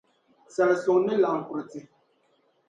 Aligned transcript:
Sala 0.53 0.75
suŋ 0.83 0.97
ni 1.05 1.15
laɣim 1.21 1.43
kuriti. 1.47 1.81